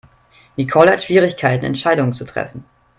[0.57, 2.65] Nicole hat Schwierigkeiten Entscheidungen zu treffen.